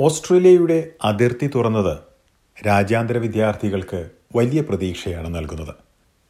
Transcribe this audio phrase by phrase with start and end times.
[0.00, 1.94] ഓസ്ട്രേലിയയുടെ അതിർത്തി തുറന്നത്
[2.66, 5.74] രാജ്യാന്തര വിദ്യാർത്ഥികൾക്ക് വലിയ പ്രതീക്ഷയാണ് നൽകുന്നത്.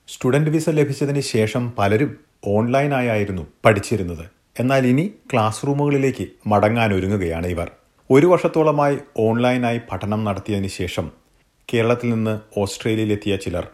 [0.08, 4.25] സ്റ്റുഡന്റ് വിസ ലഭിച്ചതിന് ശേഷം പലരും ഓൺലൈനായായിരുന്നു പഠിച്ചിരുന്നത്.
[4.60, 7.70] എന്നാൽ ഇനി ക്ലാസ് റൂമുകളിലേക്ക് മടങ്ങാൻ ഒരുങ്ങുകയാണ് ഇവർ.
[8.11, 11.11] ഒരു വർഷത്തോളമായി ഓൺലൈനായി പഠനം നടത്തിയതിന് ശേഷം
[11.75, 13.69] കേരളത്തിൽ നിന്ന് ഓസ്ട്രേലിയയിലെത്തിയ ചിലർ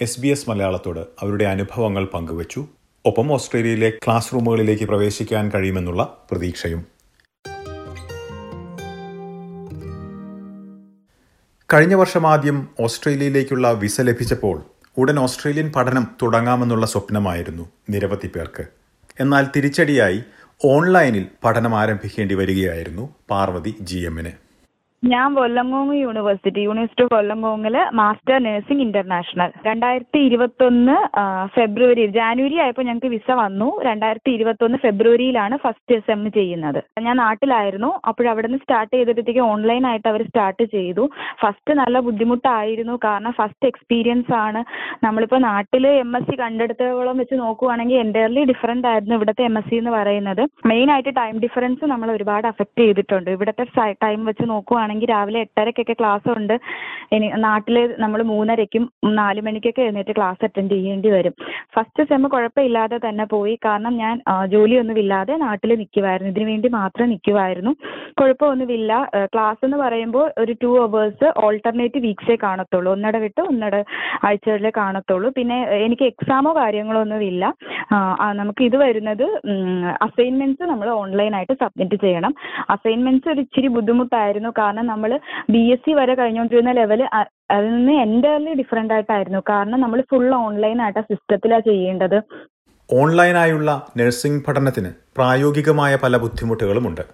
[0.00, 2.66] എസ് ബി എസ് മലയാളത്തോട് അവരുടെ അനുഭവങ്ങൾ പങ്കുവച്ചു.
[3.04, 6.95] ഒപ്പം ഓസ്ട്രേലിയയിലെ ക്ലാസ് റൂമുകളിലേക്ക് പ്രവേശിക്കാൻ കഴിയുമെന്നുള്ള പ്രതീക്ഷയും
[11.72, 14.62] കഴിഞ്ഞ വർഷം ആദ്യം ഓസ്ട്രേലിയയിലേക്കുള്ള വിസ ലഭിച്ചപ്പോൾ
[14.96, 18.64] ഉടൻ ഓസ്ട്രേലിയൻ പഠനം തുടങ്ങാമെന്നുള്ള സ്വപ്നമായിരുന്നു നിരവധി പേർക്ക്.
[19.20, 20.20] എന്നാൽ തിരിച്ചടിയായി
[20.64, 24.32] ഓൺലൈനിൽ പഠനം ആരംഭിക്കേണ്ടി വരികയായിരുന്നു പാർവതി ജി എമ്മിന്.
[25.12, 30.96] ഞാൻ കൊല്ലങ്കോങ് യൂണിവേഴ്സിറ്റി യൂണിവേഴ്സിറ്റി ഓഫ് കൊല്ലങ്കോങ്ങിൽ മാസ്റ്റർ നഴ്സിംഗ് ഇന്റർനാഷണൽ രണ്ടായിരത്തി ഇരുപത്തൊന്ന്
[31.56, 33.68] ഫെബ്രുവരി ജാനുവരി ആയപ്പോൾ ഞങ്ങൾക്ക് വിസ വന്നു.
[33.88, 36.80] രണ്ടായിരത്തി ഇരുപത്തൊന്ന് ഫെബ്രുവരിയിലാണ് ഫസ്റ്റ് സെം ചെയ്യുന്നത്.
[37.06, 37.90] ഞാൻ നാട്ടിലായിരുന്നു.
[38.46, 41.04] നിന്ന് സ്റ്റാർട്ട് ചെയ്തപ്പോഴത്തേക്ക് ഓൺലൈൻ ആയിട്ട് അവർ സ്റ്റാർട്ട് ചെയ്തു.
[41.42, 42.96] ഫസ്റ്റ് നല്ല ബുദ്ധിമുട്ടായിരുന്നു.
[43.06, 44.62] കാരണം ഫസ്റ്റ് എക്സ്പീരിയൻസ് ആണ്.
[45.06, 49.76] നമ്മളിപ്പോൾ നാട്ടിൽ എം എസ് സി കണ്ടെടുത്തോളം വെച്ച് നോക്കുവാണെങ്കിൽ എന്റയർലി ഡിഫറെന്റ് ആയിരുന്നു ഇവിടുത്തെ എം എസ് സി
[49.82, 50.42] എന്ന് പറയുന്നത്.
[50.72, 53.30] മെയിൻ ആയിട്ട് ടൈം ഡിഫറൻസ് നമ്മൾ ഒരുപാട് അഫക്റ്റ് ചെയ്തിട്ടുണ്ട്.
[53.36, 53.66] ഇവിടുത്തെ
[54.04, 56.54] ടൈം വെച്ച് നോക്കുവാണെങ്കിൽ രാവിലെ എട്ടരക്കൊക്കെ ക്ലാസ് ഉണ്ട്.
[57.12, 58.84] ഇനി നാട്ടിൽ നമ്മൾ മൂന്നരയ്ക്കും
[59.18, 61.34] നാല് മണിക്കൊക്കെ എഴുന്നേറ്റ് ക്ലാസ് അറ്റൻഡ് ചെയ്യേണ്ടി വരും.
[61.74, 63.54] ഫസ്റ്റ് സെം കുഴപ്പമില്ലാതെ തന്നെ പോയി.
[63.66, 64.16] കാരണം ഞാൻ
[64.54, 67.72] ജോലിയൊന്നുമില്ലാതെ നാട്ടിൽ നിൽക്കുമായിരുന്നു ഇതിനു വേണ്ടി മാത്രം നിൽക്കുമായിരുന്നു
[68.20, 68.92] കുഴപ്പമൊന്നുമില്ല.
[69.34, 72.88] ക്ലാസ് എന്ന് പറയുമ്പോൾ ഒരു ടു അവേഴ്സ് ഓൾട്ടർനേറ്റ് വീക്സേ കാണത്തുള്ളൂ.
[72.96, 73.74] ഒന്നിട വിട്ട് ഒന്നിട
[74.26, 75.28] ആഴ്ചകളിലെ കാണത്തുള്ളൂ.
[75.38, 77.44] പിന്നെ എനിക്ക് എക്സാമോ കാര്യങ്ങളോ ഒന്നുമില്ല
[78.40, 79.24] നമുക്ക് ഇത് വരുന്നത്
[80.06, 82.32] അസൈൻമെന്റ്സ് നമ്മൾ ഓൺലൈനായിട്ട് സബ്മിറ്റ് ചെയ്യണം.
[82.74, 84.50] അസൈൻമെന്റ്സ് ഒരു ഇച്ചിരി ബുദ്ധിമുട്ടായിരുന്നു.
[84.58, 87.02] കാരണം നമ്മൾ ബി എസ് സി വരെ കഴിഞ്ഞുകൊണ്ടിരുന്ന ലെവൽ
[87.50, 89.42] അതിൽ നിന്ന് എന്റയർലി ഡിഫറെന്റ് ആയിട്ടായിരുന്നു.
[89.52, 92.18] കാരണം നമ്മൾ ഫുൾ ഓൺലൈൻ ആയിട്ട് സിസ്റ്റത്തിലാണ് ചെയ്യേണ്ടത്.
[92.90, 97.04] ഓൺലൈനായുള്ള നഴ്സിംഗ് പഠനത്തിന് പ്രായോഗികമായ പല ബുദ്ധിമുട്ടുകളുമുണ്ട്.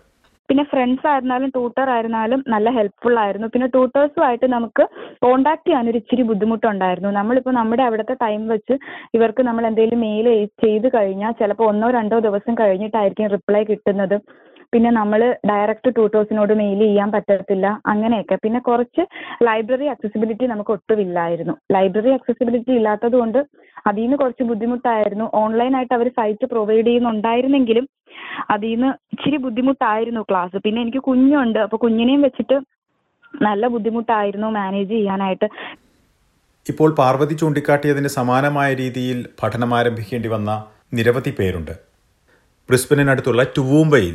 [0.48, 3.48] പിന്നെ ഫ്രണ്ട്സ് ആയിരുന്നാലും ട്യൂട്ടർ ആയിരുന്നാലും നല്ല ഹെൽപ്ഫുൾ ആയിരുന്നു.
[3.52, 4.84] പിന്നെ ട്യൂട്ടേഴ്സുമായിട്ട് നമുക്ക്
[5.24, 7.10] കോണ്ടാക്ട് ചെയ്യാൻ ഒരു ഇച്ചിരി ബുദ്ധിമുട്ടുണ്ടായിരുന്നു.
[7.10, 8.74] നമ്മളിപ്പോൾ നമ്മുടെ അവിടുത്തെ ടൈം വെച്ച്
[9.14, 14.16] ഇവർക്ക് നമ്മൾ എന്തെങ്കിലും മെയിൽ ചെയ്ത് കഴിഞ്ഞാൽ ചിലപ്പോൾ ഒന്നോ രണ്ടോ ദിവസം കഴിഞ്ഞിട്ടായിരിക്കും റിപ്ലൈ കിട്ടുന്നത്.
[14.72, 18.36] പിന്നെ നമ്മൾ ഡയറക്റ്റ് ട്യൂട്ടേഴ്സിനോട് മെയിൽ ചെയ്യാൻ പറ്റത്തില്ല അങ്ങനെയൊക്കെ.
[18.44, 19.02] പിന്നെ കുറച്ച്
[19.48, 21.54] ലൈബ്രറി അക്സസിബിലിറ്റി നമുക്ക് ഒട്ടുമില്ലായിരുന്നു.
[21.74, 23.40] ലൈബ്രറി അക്സസിബിലിറ്റി ഇല്ലാത്തത് കൊണ്ട്
[23.88, 25.26] അതിൽ നിന്ന് കുറച്ച് ബുദ്ധിമുട്ടായിരുന്നു.
[25.42, 27.86] ഓൺലൈനായിട്ട് അവർ സൈറ്റ് പ്രൊവൈഡ് ചെയ്യുന്നുണ്ടായിരുന്നെങ്കിലും
[28.54, 32.56] അതിൽ നിന്ന് ഇച്ചിരി ബുദ്ധിമുട്ടായിരുന്നു ക്ലാസ് പിന്നെ എനിക്ക് കുഞ്ഞുണ്ട് അപ്പോൾ കുഞ്ഞിനെയും വെച്ചിട്ട്
[33.46, 35.48] നല്ല ബുദ്ധിമുട്ടായിരുന്നു മാനേജ് ചെയ്യാനായിട്ട്.
[36.66, 40.50] ഇപ്പോൾ പാർവതി ചൂണ്ടിക്കാട്ടിയതിന് സമാനമായ രീതിയിൽ പഠനം ആരംഭിക്കേണ്ടി വന്ന
[40.98, 41.72] നിരവധി പേരുണ്ട്.
[42.68, 44.14] ബ്രിസ്ബനിനടുത്തുള്ള ടുവൂംബയിൽ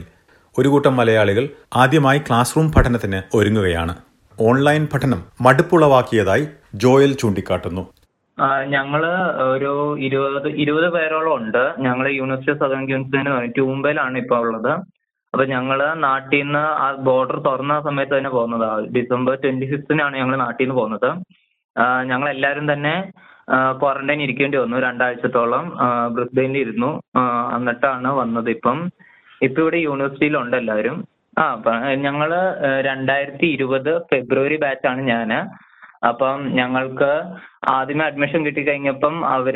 [0.60, 3.94] ഒരു കൂട്ടം മലയാളികൾ ആദ്യമായി ക്ലാസ് റൂം പഠനത്തിന് ഒരുങ്ങുകയാണ്.
[4.42, 7.84] ഓൺലൈൻ പഠനം മടുപ്പുളവാക്കിയതായി ജോയൽ ചൂണ്ടിക്കാട്ടുന്നു.
[8.68, 9.02] ഞങ്ങൾ
[9.54, 11.64] ഒരു ഇരുപത് ഇരുപത് പേരോളം ഉണ്ട്.
[11.80, 14.72] ഞങ്ങൾ യൂണിവേഴ്സിറ്റി സദേൺ ക്യൂൻസിന് ട്യൂമ്പയിലാണ് ഇപ്പോൾ ഉള്ളത്.
[15.34, 20.64] അപ്പൊ ഞങ്ങൾ നാട്ടിൽ നിന്ന് ആ ബോർഡർ തുറന്ന സമയത്ത് തന്നെ പോകുന്നതാണ് ഡിസംബർ ട്വന്റി ഫിഫ്തിനാണ് ഞങ്ങൾ നാട്ടിൽ
[20.64, 21.10] നിന്ന് പോകുന്നത്.
[22.12, 22.94] ഞങ്ങൾ എല്ലാവരും തന്നെ
[23.82, 25.66] ക്വാറന്റൈൻ ഇരിക്കേണ്ടി വന്നു രണ്ടാഴ്ചത്തോളം.
[26.16, 26.92] ബ്രിസ്ബെയിനിൽ ഇരുന്നു.
[27.58, 28.80] എന്നിട്ടാണ് വന്നത് ഇപ്പം.
[29.46, 30.98] ഇപ്പൊ ഇവിടെ യൂണിവേഴ്സിറ്റിയിലുണ്ട് എല്ലാവരും
[31.40, 31.46] ആ
[32.06, 32.30] ഞങ്ങൾ
[32.82, 35.32] രണ്ടായിരത്തി ഇരുപത് ഫെബ്രുവരി ബാച്ചാണ് ഞാൻ.
[36.08, 37.12] അപ്പം ഞങ്ങൾക്ക്
[37.76, 39.56] ആദ്യമേ അഡ്മിഷൻ കിട്ടി കഴിഞ്ഞപ്പം അവർ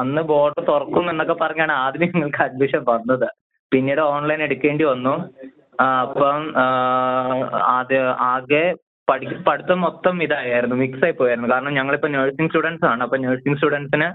[0.00, 3.28] അന്ന് ബോർഡ് തുറക്കും എന്നൊക്കെ പറഞ്ഞാണ് ആദ്യം ഞങ്ങൾക്ക് അഡ്മിഷൻ വന്നത്.
[3.72, 5.14] പിന്നീട് ഓൺലൈൻ എടുക്കേണ്ടി വന്നു.
[5.80, 6.42] അപ്പം
[7.76, 7.98] ആദ്യ
[8.32, 8.64] ആകെ
[9.10, 11.50] പഠി പഠിത്തം മൊത്തം ഇതായിരുന്നു മിക്സ് ആയി പോയായിരുന്നു.
[11.52, 13.02] കാരണം ഞങ്ങളിപ്പോ നഴ്സിംഗ് സ്റ്റുഡൻസ് ആണ്.
[13.02, 14.08] അപ്പൊ നഴ്സിംഗ് സ്റ്റുഡൻസിന്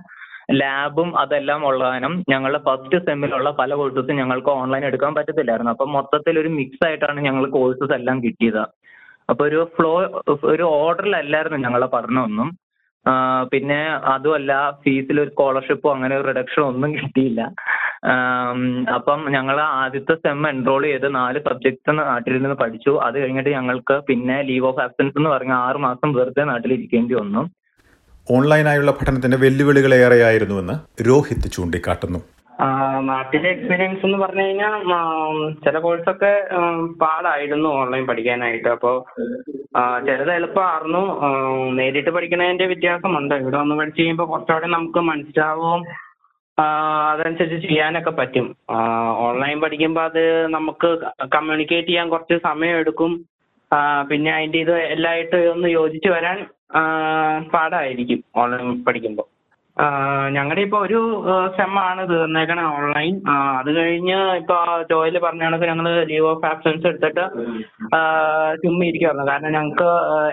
[0.52, 5.72] ലാബും അതെല്ലാം ഉള്ളതിനും ഞങ്ങളുടെ ഫസ്റ്റ് സെമ്മിലുള്ള പല കോഴ്സസും ഞങ്ങൾക്ക് ഓൺലൈൻ എടുക്കാൻ പറ്റത്തില്ലായിരുന്നു.
[5.72, 8.64] അപ്പം മൊത്തത്തിൽ ഒരു മിക്സ് ആയിട്ടാണ് ഞങ്ങൾ കോഴ്സസ് എല്ലാം കിട്ടിയത്.
[9.30, 9.94] അപ്പൊ ഒരു ഫ്ലോ
[10.44, 12.52] ഒരു ഓർഡറിലല്ലായിരുന്നു ഞങ്ങളുടെ പഠനമൊന്നും
[13.52, 13.80] പിന്നെ
[14.14, 17.42] അതുമല്ല ഫീസിൽ ഒരു സ്കോളർഷിപ്പോ അങ്ങനെ ഒരു റിഡക്ഷനോ ഒന്നും കിട്ടിയില്ല.
[18.96, 22.90] അപ്പം ഞങ്ങൾ ആദ്യത്തെ സെം എൻറോൾ ചെയ്ത് നാല് സബ്ജക്ട്സ് നാട്ടിൽ നിന്ന് പഠിച്ചു.
[22.90, 27.44] അത് കഴിഞ്ഞിട്ട് ഞങ്ങൾക്ക് പിന്നെ ലീവ് ഓഫ് ആബ്സെൻസ് എന്ന് പറഞ്ഞ ആറ് മാസം വെറുതെ നാട്ടിൽ ഇരിക്കേണ്ടി വന്നു.
[28.32, 30.76] ഓൺലൈനായുള്ള പഠനത്തിന്റെ വെല്ലുവിളികൾ വെല്ലുവിളികളേറെയായിരുന്നുവെന്ന്
[31.10, 32.20] രോഹിത് ചൂണ്ടിക്കാട്ടുന്നു.
[33.00, 34.78] നാട്ടിലെ എക്സ്പീരിയൻസ് എന്ന് പറഞ്ഞു കഴിഞ്ഞാൽ
[35.66, 36.32] ചില കോഴ്സൊക്കെ
[37.02, 38.68] പാടായിരുന്നു ഓൺലൈൻ പഠിക്കാനായിട്ട്.
[38.68, 38.96] അപ്പോൾ
[40.06, 41.04] ചിലത് എളുപ്പമായിരുന്നു.
[41.72, 43.36] നേരിട്ട് പഠിക്കുന്നതിന്റെ വ്യത്യാസമുണ്ട്.
[43.36, 45.84] ഇവിടെ വന്ന് പഠിച്ചു കഴിയുമ്പോൾ കുറച്ചുകൂടെ നമുക്ക് മനസ്സിലാവും
[46.60, 48.56] അതനുസരിച്ച് ചെയ്യാനൊക്കെ പറ്റും.
[49.18, 50.98] ഓൺലൈൻ പഠിക്കുമ്പോൾ അത് നമുക്ക്
[51.36, 53.26] കമ്മ്യൂണിക്കേറ്റ് ചെയ്യാൻ കുറച്ച് സമയം എടുക്കും.
[54.10, 56.46] പിന്നെ അതിന്റെ ഇത് എല്ലായിട്ട് ഒന്ന് യോജിച്ച് വരാൻ
[57.54, 59.28] പാടായിരിക്കും ഓൺലൈൻ പഠിക്കുമ്പോൾ
[60.36, 61.00] ഞങ്ങളുടെ ഇപ്പൊ ഒരു
[61.58, 63.14] സെം ആണ് തീർന്നേക്കണേ ഓൺലൈൻ
[63.60, 64.58] അത് കഴിഞ്ഞ് ഇപ്പൊ
[64.92, 67.24] ജോയിൽ പറഞ്ഞ കണക്ക് ഞങ്ങൾ ലീവ് ഓഫ് ആബ്സെൻസ് എടുത്തിട്ട്
[68.64, 69.26] ചുമ്മാ ഇരിക്കുവായിരുന്നു.
[69.32, 69.90] കാരണം ഞങ്ങൾക്ക്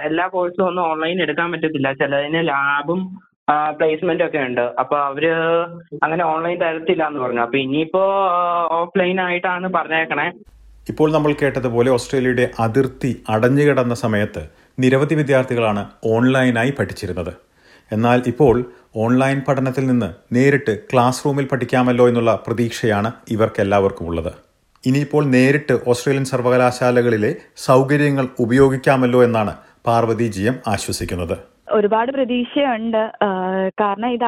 [0.08, 1.92] എല്ലാ കോഴ്സും ഒന്നും ഓൺലൈൻ എടുക്കാൻ പറ്റത്തില്ല.
[1.92, 3.02] ചിലതിന് ലാബും
[3.78, 4.64] പ്ലേസ്മെന്റ് ഒക്കെ ഉണ്ട്.
[4.82, 5.24] അപ്പൊ അവർ
[6.02, 7.42] അങ്ങനെ ഓൺലൈൻ തരത്തില്ല എന്ന് പറഞ്ഞു.
[7.46, 8.04] അപ്പൊ ഇനിയിപ്പോ
[8.80, 10.28] ഓഫ്ലൈൻ ആയിട്ടാണ് പറഞ്ഞേക്കണേ.
[10.88, 14.42] ഇപ്പോൾ നമ്മൾ കേട്ടതുപോലെ ഓസ്ട്രേലിയയുടെ അതിർത്തി അടഞ്ഞുകിടന്ന സമയത്ത്
[14.78, 17.32] നിരവധി വിദ്യാർത്ഥികളാണ് ഓൺലൈനായി പഠിച്ചിരുന്നത്.
[17.92, 18.56] എന്നാൽ ഇപ്പോൾ
[18.96, 24.32] ഓൺലൈൻ പഠനത്തിൽ നിന്ന് നേരിട്ട് ക്ലാസ് റൂമിൽ പഠിക്കാമല്ലോ എന്നുള്ള പ്രതീക്ഷയാണ് ഇവർക്കെല്ലാവർക്കും ഉള്ളത്
[24.84, 27.32] ഇനിയിപ്പോൾ നേരിട്ട് ഓസ്ട്രേലിയൻ സർവകലാശാലകളിലെ
[27.66, 29.54] സൗകര്യങ്ങൾ ഉപയോഗിക്കാമല്ലോ എന്നാണ്
[29.86, 31.36] പാർവതി ജി എം ആശ്വസിക്കുന്നത്.
[31.76, 33.00] ഒരുപാട് പ്രതീക്ഷയുണ്ട്.
[33.82, 34.26] കാരണം ഇത്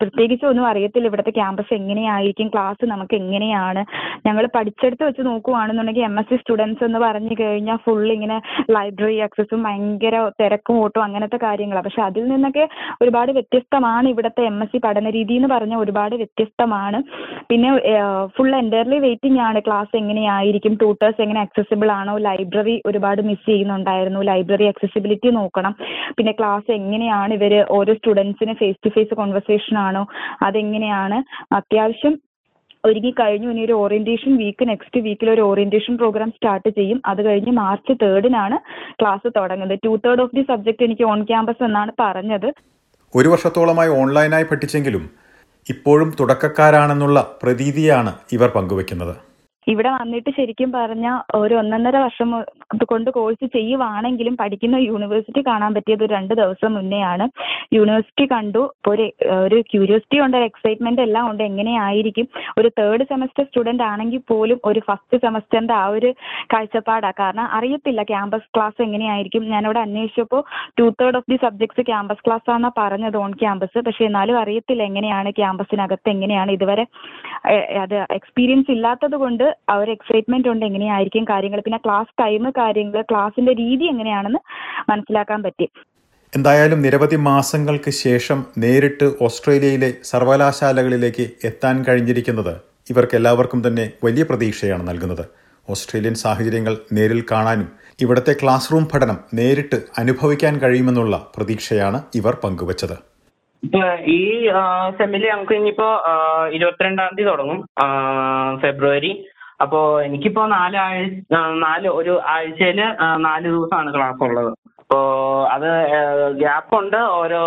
[0.00, 3.82] പ്രത്യേകിച്ച് ഒന്നും അറിയത്തില്ല ഇവിടുത്തെ ക്യാമ്പസ് എങ്ങനെയായിരിക്കും ക്ലാസ് നമുക്ക് എങ്ങനെയാണ്.
[4.26, 8.36] ഞങ്ങൾ പഠിച്ചെടുത്ത് വെച്ച് നോക്കുവാണെന്നുണ്ടെങ്കിൽ എം എസ് സി സ്റ്റുഡൻസ് എന്ന് പറഞ്ഞു കഴിഞ്ഞാൽ ഫുൾ ഇങ്ങനെ
[8.76, 12.66] ലൈബ്രറി ആക്സസും ഭയങ്കര തിരക്കും ഓട്ടും അങ്ങനത്തെ കാര്യങ്ങളാണ് പക്ഷെ അതിൽ നിന്നൊക്കെ
[13.02, 17.00] ഒരുപാട് വ്യത്യസ്തമാണ് ഇവിടുത്തെ എം എസ് സി പഠന രീതി എന്ന് പറഞ്ഞാൽ ഒരുപാട് വ്യത്യസ്തമാണ്.
[17.50, 17.70] പിന്നെ
[18.36, 19.58] ഫുൾ എന്റയർലി വെയിറ്റിംഗ് ആണ്.
[19.66, 20.74] ക്ലാസ് എങ്ങനെയായിരിക്കും?
[20.82, 22.16] ട്യൂട്ടേഴ്സ് എങ്ങനെ അക്സസിബിൾ ആണോ?
[22.28, 24.20] ലൈബ്രറി ഒരുപാട് മിസ് ചെയ്യുന്നുണ്ടായിരുന്നു.
[24.30, 25.74] ലൈബ്രറി അക്സസിബിലിറ്റി നോക്കണം.
[26.18, 30.06] പിന്നെ ക്ലാസ് എങ്ങനെയാണ് ഇവർ ഓരോ സ്റ്റുഡൻസിന് ഫേസ് ടു ഫേസ് കോൺവെർസേഷൻ ആണോ?
[30.42, 31.18] അതെങ്ങനെയാണ്?
[31.54, 32.20] അത്യാവശ്യം
[32.84, 33.48] ഒരുങ്ങി കഴിഞ്ഞു.
[33.50, 37.02] ഇനി ഒരു ഓറിയന്റേഷൻ വീക്ക് നെക്സ്റ്റ് വീക്കിൽ ഒരു ഓറിയന്റേഷൻ പ്രോഗ്രാം സ്റ്റാർട്ട് ചെയ്യും.
[37.06, 38.58] അത് കഴിഞ്ഞ് മാർച്ച് തേർഡിനാണ്
[39.00, 39.78] ക്ലാസ് തുടങ്ങുന്നത്.
[39.84, 42.52] Two third of the subject എനിക്ക് ഓൺ ക്യാമ്പസ് എന്നാണ് പറഞ്ഞത്.
[43.16, 45.10] ഒരു വർഷത്തോളമായി ഓൺലൈനായി പഠിച്ചെങ്കിലും
[45.68, 49.33] ഇപ്പോഴും തുടക്കക്കാരാണെന്നുള്ള പ്രതീതിയാണ് ഇവർ പങ്കുവെക്കുന്നത്.
[49.72, 52.30] ഇവിടെ വന്നിട്ട് ശരിക്കും പറഞ്ഞാൽ ഒരു ഒന്നൊന്നര വർഷം
[52.92, 57.26] കൊണ്ട് കോഴ്സ് ചെയ്യുവാണെങ്കിലും പഠിക്കുന്ന യൂണിവേഴ്സിറ്റി കാണാൻ പറ്റിയത് ഒരു രണ്ട് ദിവസം മുന്നെയാണ്.
[57.76, 58.62] യൂണിവേഴ്സിറ്റി കണ്ടു.
[58.92, 59.06] ഒരു
[59.44, 61.42] ഒരു ക്യൂരിയോസിറ്റി ഉണ്ട് ഒരു എക്സൈറ്റ്മെന്റ് എല്ലാം ഉണ്ട്.
[61.50, 62.26] എങ്ങനെയായിരിക്കും?
[62.58, 66.10] ഒരു തേർഡ് സെമസ്റ്റർ സ്റ്റുഡന്റ് ആണെങ്കിൽ പോലും ഒരു ഫസ്റ്റ് സെമസ്റ്ററിന്റെ ആ ഒരു
[66.54, 69.42] കാഴ്ചപ്പാടാണ് കാരണം അറിയത്തില്ല ക്യാമ്പസ് ക്ലാസ് എങ്ങനെയായിരിക്കും.
[69.54, 70.42] ഞാനിവിടെ അന്വേഷിച്ചപ്പോൾ
[70.78, 75.30] two third of the subjects campus class ആണെന്നാണ് പറഞ്ഞത് ഓൺ ക്യാമ്പസ് പക്ഷെ എന്നാലും അറിയത്തില്ല എങ്ങനെയാണ്
[75.40, 76.84] ക്യാമ്പസിനകത്ത് എങ്ങനെയാണ് ഇതുവരെ
[77.84, 83.52] അത് എക്സ്പീരിയൻസ് ഇല്ലാത്തത് കൊണ്ട് ആ ഒരു എക്സൈറ്റ്മെന്റ് ഉണ്ട് എങ്ങനെയായിരിക്കും കാര്യങ്ങൾ പിന്നെ ക്ലാസ് ടൈം കാര്യങ്ങൾ ക്ലാസിന്റെ
[83.52, 84.38] രീതി എങ്ങനെയാണെന്ന്
[84.90, 85.68] മനസ്സിലാക്കാൻ പറ്റി.
[86.36, 92.54] എന്തായാലും നിരവധി മാസങ്ങൾക്ക് ശേഷം നേരിട്ട് ഓസ്ട്രേലിയയിലെ സർവകലാശാലകളിലേക്ക് എത്താൻ കഴിഞ്ഞിരിക്കുന്നത്
[92.90, 95.24] ഇവർക്ക് എല്ലാവർക്കും തന്നെ വലിയ പ്രതീക്ഷയാണ് നൽകുന്നത്.
[95.70, 97.68] ഓസ്ട്രേലിയൻ സാഹചര്യങ്ങൾ നേരിൽ കാണാനും
[98.00, 102.96] ഇവിടുത്തെ ക്ലാസ് റൂം പഠനം നേരിട്ട് അനുഭവിക്കാൻ കഴിയുമെന്നുള്ള പ്രതീക്ഷയാണ് ഇവർ പങ്കുവച്ചത്.
[104.06, 104.48] ഈ
[104.98, 105.86] സെമ്മിൽ നമുക്ക് ഇനിയിപ്പോ
[106.52, 107.60] ഇരുപത്തിരണ്ടാം തീയതി തുടങ്ങും.
[108.60, 109.12] ഫെബ്രുവരി.
[109.60, 111.34] അപ്പോ എനിക്കിപ്പോ നാലാഴ്ച
[111.64, 112.80] നാല് ഒരു ആഴ്ചയിൽ
[113.16, 114.98] നാല് ദിവസമാണ് ക്ലാസ് ഉള്ളത് അപ്പോ
[115.48, 115.68] അത്
[116.38, 117.42] ഗ്യാപ്പ് ഉണ്ട് ഓരോ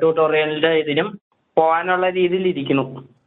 [0.00, 1.08] ട്യൂട്ടോറിയലിന്റെ ഇതിലും
[1.56, 2.84] പോകാനുള്ള രീതിയിൽ ഇരിക്കുന്നു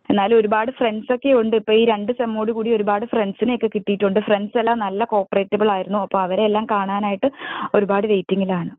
[0.10, 1.56] എന്നാലും ഒരുപാട് ഫ്രണ്ട്സ് ഒക്കെ ഉണ്ട്.
[1.56, 4.20] ഇപ്പൊ ഈ രണ്ട് സെമ്മോട് കൂടി ഒരുപാട് ഫ്രണ്ട്സിനെ ഒക്കെ കിട്ടിയിട്ടുണ്ട്.
[4.20, 6.00] ഫ്രണ്ട്സ് എല്ലാം നല്ല കോപ്പറേറ്റബിൾ ആയിരുന്നു.
[6.00, 7.28] അപ്പൊ അവരെ എല്ലാം കാണാനായിട്ട്
[7.76, 8.72] ഒരുപാട് വെയിറ്റിംഗിലാണ്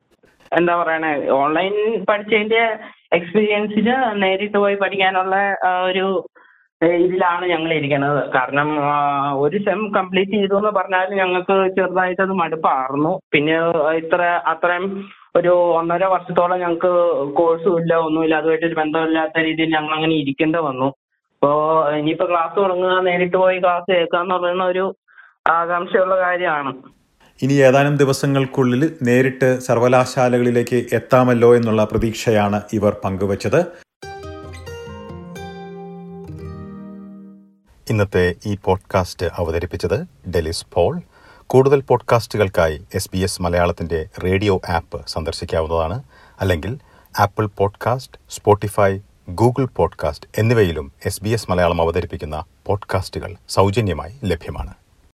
[0.53, 1.13] എന്താ പറയണേ?
[1.31, 1.75] ഓൺലൈൻ
[2.09, 2.63] പഠിച്ചതിന്റെ
[3.13, 5.37] എക്സ്പീരിയൻസിന് നേരിട്ട് പോയി പഠിക്കാനുള്ള
[5.89, 6.05] ഒരു
[7.05, 8.21] ഇതിലാണ് ഞങ്ങൾ ഇരിക്കുന്നത്.
[8.37, 8.69] കാരണം
[9.45, 13.57] ഒരു സെം കംപ്ലീറ്റ് ചെയ്തു എന്ന് പറഞ്ഞാൽ ഞങ്ങൾക്ക് ചെറുതായിട്ട് അത് മടുപ്പായിരുന്നു പിന്നെ
[14.01, 14.87] ഇത്ര അത്രയും
[15.39, 16.91] ഒരു ഒന്നര വർഷത്തോളം ഞങ്ങൾക്ക്
[17.39, 20.89] കോഴ്സും ഇല്ല ഒന്നുമില്ല അതുമായിട്ടൊരു ബന്ധമില്ലാത്ത രീതിയിൽ ഞങ്ങൾ അങ്ങനെ ഇരിക്കേണ്ടി വന്നു.
[21.37, 21.61] അപ്പോൾ
[22.01, 24.85] ഇനിയിപ്പോൾ ക്ലാസ് തുടങ്ങുക നേരിട്ട് പോയി ക്ലാസ് കേൾക്കുക എന്ന് പറയുന്ന ഒരു
[25.59, 26.73] ആകാംക്ഷയുള്ള കാര്യമാണ്.
[27.45, 33.61] ഇനി ഏതാനും ദിവസങ്ങൾക്കുള്ളിൽ നേരിട്ട് സർവകലാശാലകളിലേക്ക് എത്താമല്ലോ എന്നുള്ള പ്രതീക്ഷയാണ് ഇവർ പങ്കുവച്ചത്.
[37.91, 41.01] ഇന്നത്തെ ഈ പോഡ്കാസ്റ്റ് അവതരിപ്പിച്ചത് ഡെലിസ് പോൾ.
[41.47, 46.03] കൂടുതൽ പോഡ്കാസ്റ്റുകൾക്കായി എസ് ബി എസ് മലയാളത്തിന്റെ റേഡിയോ ആപ്പ് സന്ദർശിക്കാവുന്നതാണ്.
[46.41, 46.79] അല്ലെങ്കിൽ
[47.19, 48.99] Apple podcast Spotify
[49.31, 54.75] Google podcast എന്നിവയിലും എസ് ബി എസ് മലയാളം അവതരിപ്പിക്കുന്ന പോഡ്കാസ്റ്റുകൾ സൗജന്യമായി ലഭ്യമാണ്.